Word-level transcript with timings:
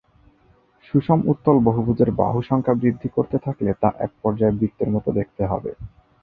সুষম 0.85 1.19
উত্তল 1.31 1.57
বহুভুজের 1.67 2.09
বাহু 2.19 2.39
সংখ্যা 2.49 2.73
বৃদ্ধি 2.75 3.09
করতে 3.15 3.37
থাকলে 3.45 3.69
তা 3.81 3.89
একপর্যায়ে 3.99 4.57
বৃত্তের 4.59 4.89
মত 4.95 5.05
দেখতে 5.19 5.43
হবে। 5.45 5.71